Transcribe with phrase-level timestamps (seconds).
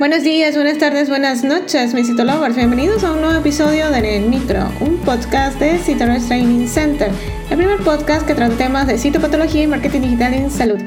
[0.00, 2.56] Buenos días, buenas tardes, buenas noches, mis citolovers.
[2.56, 7.10] Bienvenidos a un nuevo episodio de En el Micro, un podcast de Citolovers Training Center,
[7.50, 10.78] el primer podcast que trata temas de citopatología y marketing digital en salud.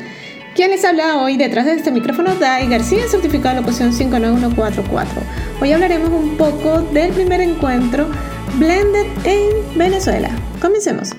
[0.56, 2.34] ¿Quién les habla hoy detrás de este micrófono?
[2.34, 5.22] Dai García, certificado de locución 59144.
[5.62, 8.08] Hoy hablaremos un poco del primer encuentro
[8.56, 10.32] Blended en Venezuela.
[10.60, 11.12] Comencemos.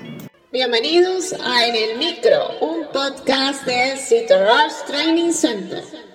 [0.51, 6.14] Bienvenidos a En el Micro, un podcast de Citolovers Training Center.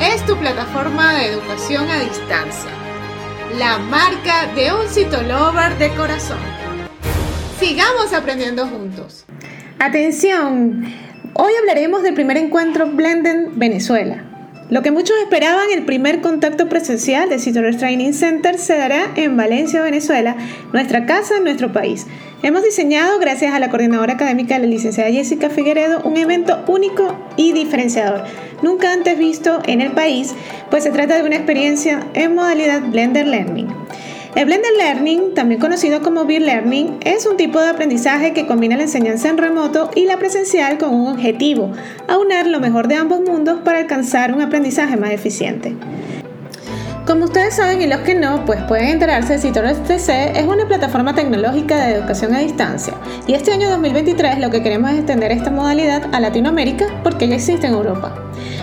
[0.00, 2.70] es tu plataforma de educación a distancia,
[3.58, 6.38] la marca de un citolover de corazón.
[7.58, 9.24] Sigamos aprendiendo juntos.
[9.78, 10.84] Atención,
[11.34, 14.24] hoy hablaremos del primer encuentro Blenden Venezuela.
[14.72, 19.36] Lo que muchos esperaban, el primer contacto presencial de Citolovers Training Center se dará en
[19.36, 20.34] Valencia, Venezuela,
[20.72, 22.06] nuestra casa, nuestro país.
[22.42, 27.52] Hemos diseñado, gracias a la coordinadora académica, la licenciada Jessica Figueredo, un evento único y
[27.52, 28.24] diferenciador,
[28.62, 30.34] nunca antes visto en el país,
[30.70, 33.68] pues se trata de una experiencia en modalidad Blender Learning.
[34.34, 38.78] El Blended Learning, también conocido como Beer Learning, es un tipo de aprendizaje que combina
[38.78, 41.70] la enseñanza en remoto y la presencial con un objetivo,
[42.08, 45.76] aunar lo mejor de ambos mundos para alcanzar un aprendizaje más eficiente.
[47.06, 51.16] Como ustedes saben y los que no, pues pueden enterarse, Citores TC es una plataforma
[51.16, 52.94] tecnológica de educación a distancia
[53.26, 57.34] y este año 2023 lo que queremos es extender esta modalidad a Latinoamérica porque ya
[57.34, 58.14] existe en Europa.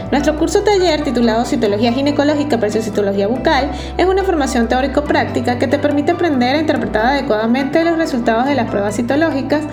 [0.10, 5.78] Nuestro curso taller titulado Citología Ginecológica versus Citología Bucal es una formación teórico-práctica que te
[5.78, 9.64] permite aprender a interpretar adecuadamente los resultados de las pruebas citológicas,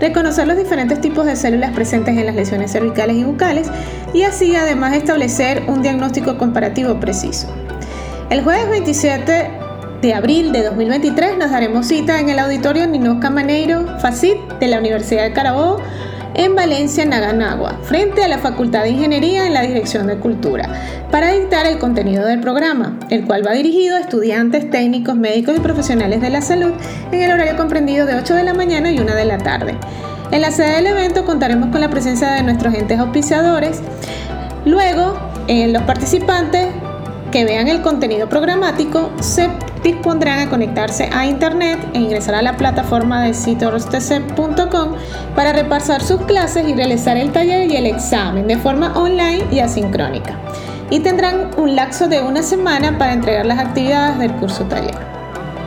[0.00, 3.70] reconocer los diferentes tipos de células presentes en las lesiones cervicales y bucales
[4.12, 7.65] y así además establecer un diagnóstico comparativo preciso.
[8.28, 9.50] El jueves 27
[10.02, 14.80] de abril de 2023 nos daremos cita en el auditorio Nino Camaneiro Facit de la
[14.80, 15.80] Universidad de Carabobo
[16.34, 20.68] en Valencia, Naganagua, frente a la Facultad de Ingeniería en la Dirección de Cultura,
[21.12, 25.60] para dictar el contenido del programa, el cual va dirigido a estudiantes, técnicos, médicos y
[25.60, 26.72] profesionales de la salud
[27.12, 29.78] en el horario comprendido de 8 de la mañana y 1 de la tarde.
[30.32, 33.80] En la sede del evento contaremos con la presencia de nuestros entes auspiciadores.
[34.64, 35.16] Luego,
[35.46, 36.66] eh, los participantes
[37.36, 39.50] que vean el contenido programático se
[39.82, 44.94] dispondrán a conectarse a internet e ingresar a la plataforma de citorostc.com
[45.34, 49.58] para repasar sus clases y realizar el taller y el examen de forma online y
[49.58, 50.38] asincrónica.
[50.88, 55.15] Y tendrán un lapso de una semana para entregar las actividades del curso taller.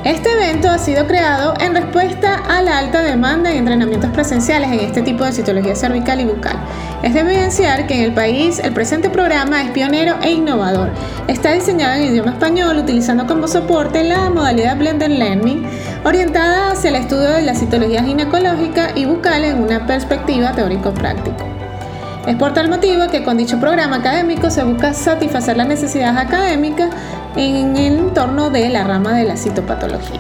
[0.06, 4.80] Este evento ha sido creado en respuesta a la alta demanda y entrenamientos presenciales en
[4.80, 6.56] este tipo de citología cervical y bucal.
[7.04, 10.90] Es de evidenciar que en el país el presente programa es pionero e innovador.
[11.28, 15.68] Está diseñado en idioma español utilizando como soporte la modalidad Blended Learning,
[16.06, 21.49] orientada hacia el estudio de la citología ginecológica y bucal en una perspectiva teórico-práctica.
[22.30, 26.92] Es por tal motivo que con dicho programa académico se busca satisfacer las necesidades académicas
[27.36, 30.20] en el entorno de la rama de la citopatología.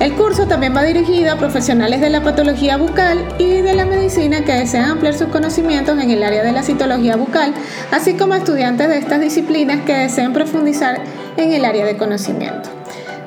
[0.00, 4.42] El curso también va dirigido a profesionales de la patología bucal y de la medicina
[4.42, 7.52] que desean ampliar sus conocimientos en el área de la citología bucal,
[7.92, 11.02] así como a estudiantes de estas disciplinas que deseen profundizar
[11.36, 12.73] en el área de conocimiento.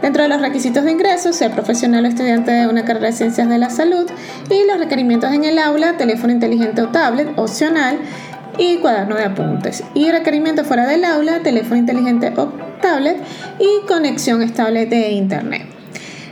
[0.01, 3.49] Dentro de los requisitos de ingreso, ser profesional o estudiante de una carrera de ciencias
[3.49, 4.09] de la salud
[4.49, 7.97] y los requerimientos en el aula, teléfono inteligente o tablet opcional
[8.57, 9.83] y cuaderno de apuntes.
[9.93, 12.47] Y requerimientos fuera del aula, teléfono inteligente o
[12.81, 13.17] tablet
[13.59, 15.76] y conexión estable de Internet.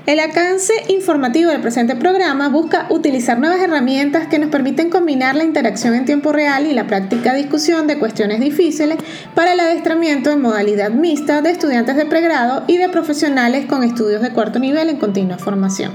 [0.05, 5.43] El alcance informativo del presente programa busca utilizar nuevas herramientas que nos permiten combinar la
[5.43, 8.99] interacción en tiempo real y la práctica discusión de cuestiones difíciles
[9.33, 14.21] para el adestramiento en modalidad mixta de estudiantes de pregrado y de profesionales con estudios
[14.21, 15.93] de cuarto nivel en continua formación.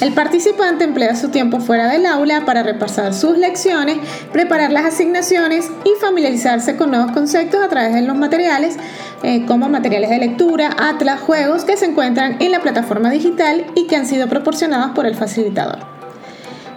[0.00, 3.98] El participante emplea su tiempo fuera del aula para repasar sus lecciones,
[4.32, 8.76] preparar las asignaciones y familiarizarse con nuevos conceptos a través de los materiales
[9.24, 13.31] eh, como materiales de lectura, atlas, juegos que se encuentran en la plataforma digital
[13.74, 15.78] y que han sido proporcionados por el facilitador.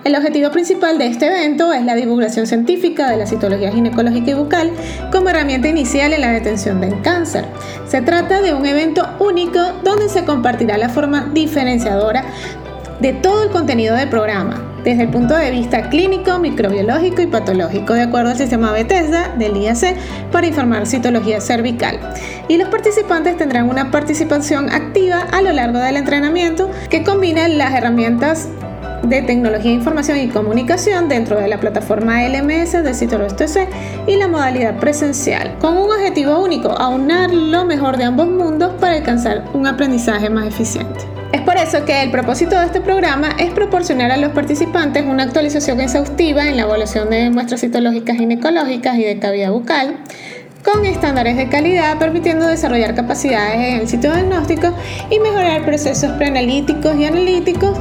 [0.04, 4.34] El objetivo principal de este evento es la divulgación científica de la citología ginecológica y
[4.36, 4.72] bucal
[5.12, 7.46] como herramienta inicial en la detención del cáncer.
[7.88, 12.24] Se trata de un evento único donde se compartirá la forma diferenciadora
[13.00, 17.94] de todo el contenido del programa, desde el punto de vista clínico, microbiológico y patológico,
[17.94, 19.98] de acuerdo al sistema Bethesda del IAC
[20.32, 22.00] para informar citología cervical.
[22.48, 27.74] Y los participantes tendrán una participación activa a lo largo del entrenamiento que combina las
[27.74, 28.48] herramientas
[29.02, 33.68] de Tecnología, Información y Comunicación dentro de la plataforma LMS de CITOROS-TC
[34.08, 38.94] y la modalidad presencial, con un objetivo único, aunar lo mejor de ambos mundos para
[38.94, 41.15] alcanzar un aprendizaje más eficiente.
[41.36, 45.24] Es por eso que el propósito de este programa es proporcionar a los participantes una
[45.24, 49.98] actualización exhaustiva en la evaluación de muestras citológicas ginecológicas y de cavidad bucal,
[50.64, 54.74] con estándares de calidad, permitiendo desarrollar capacidades en el sitio diagnóstico
[55.10, 57.78] y mejorar procesos preanalíticos y analíticos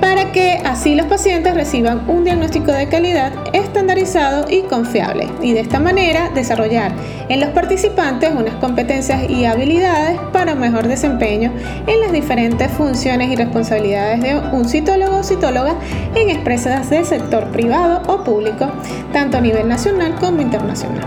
[0.00, 5.60] para que así los pacientes reciban un diagnóstico de calidad estandarizado y confiable y de
[5.60, 6.92] esta manera desarrollar
[7.28, 11.52] en los participantes unas competencias y habilidades para mejor desempeño
[11.86, 15.74] en las diferentes funciones y responsabilidades de un citólogo o citóloga
[16.14, 18.70] en empresas del sector privado o público,
[19.12, 21.04] tanto a nivel nacional como internacional.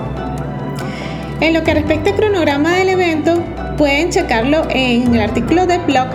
[1.41, 3.43] En lo que respecta al cronograma del evento,
[3.77, 6.07] pueden checarlo en el artículo del blog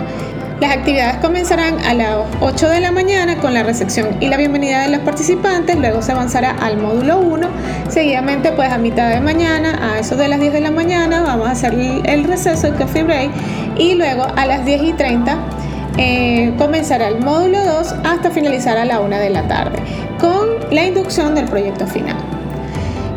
[0.59, 4.81] las actividades comenzarán a las 8 de la mañana con la recepción y la bienvenida
[4.81, 7.47] de los participantes, luego se avanzará al módulo 1,
[7.89, 11.47] seguidamente pues a mitad de mañana, a eso de las 10 de la mañana, vamos
[11.47, 13.31] a hacer el receso, el coffee break,
[13.77, 15.37] y luego a las 10 y 30
[15.97, 19.79] eh, comenzará el módulo 2 hasta finalizar a la 1 de la tarde,
[20.19, 22.17] con la inducción del proyecto final.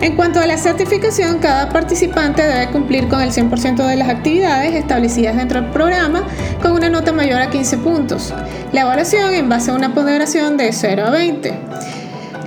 [0.02, 4.74] En cuanto a la certificación, cada participante debe cumplir con el 100% de las actividades
[4.74, 6.26] establecidas dentro del programa
[6.60, 8.34] con una nota mayor a 15 puntos.
[8.72, 11.54] La evaluación en base a una ponderación de 0 a 20,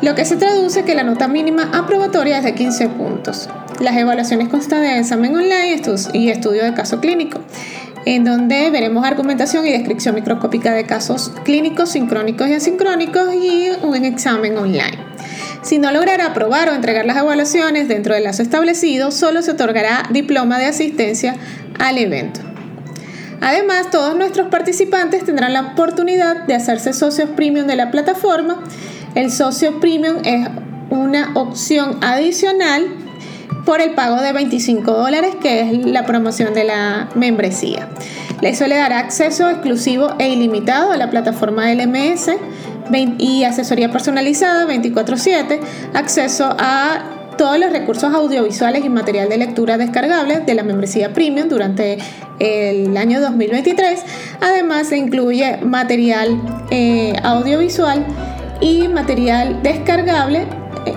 [0.01, 3.47] lo que se traduce que la nota mínima aprobatoria es de 15 puntos.
[3.79, 5.81] Las evaluaciones constan de examen online
[6.11, 7.39] y estudio de caso clínico
[8.05, 13.95] en donde veremos argumentación y descripción microscópica de casos clínicos sincrónicos y asincrónicos y un
[14.05, 15.14] examen online.
[15.65, 20.03] Si no logrará aprobar o entregar las evaluaciones dentro del lazo establecido, solo se otorgará
[20.11, 21.35] diploma de asistencia
[21.79, 22.39] al evento.
[23.41, 28.63] Además, todos nuestros participantes tendrán la oportunidad de hacerse socios premium de la plataforma.
[29.15, 30.47] El socio premium es
[30.91, 32.85] una opción adicional
[33.65, 37.89] por el pago de 25 dólares, que es la promoción de la membresía.
[38.43, 42.29] Eso le dará acceso exclusivo e ilimitado a la plataforma LMS
[43.17, 45.59] y asesoría personalizada 24/7,
[45.93, 51.49] acceso a todos los recursos audiovisuales y material de lectura descargable de la membresía premium
[51.49, 51.97] durante
[52.39, 54.03] el año 2023.
[54.41, 56.39] Además se incluye material
[56.71, 58.05] eh, audiovisual
[58.61, 60.47] y material descargable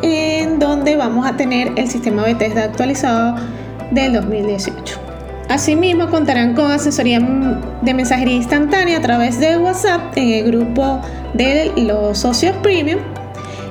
[0.03, 3.35] en donde vamos a tener el sistema Bethesda actualizado
[3.91, 5.01] del 2018.
[5.49, 7.21] Asimismo, contarán con asesoría
[7.89, 11.01] de mensajería instantánea a través de WhatsApp en el grupo
[11.33, 13.01] de los socios premium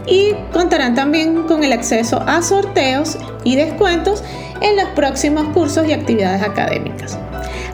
[0.07, 4.23] y contarán también con el acceso a sorteos y descuentos
[4.61, 7.19] en los próximos cursos y actividades académicas.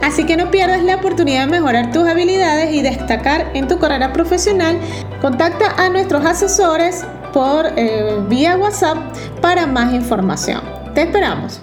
[0.01, 4.11] Así que no pierdas la oportunidad de mejorar tus habilidades y destacar en tu carrera
[4.11, 4.77] profesional.
[5.21, 8.97] Contacta a nuestros asesores por eh, vía WhatsApp
[9.39, 10.61] para más información.
[10.93, 11.51] Te esperamos.